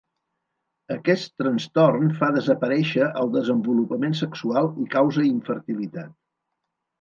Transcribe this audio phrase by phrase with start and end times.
[0.93, 6.11] Aquest trastorn fa desaparèixer el desenvolupament sexual i causa infertilitat.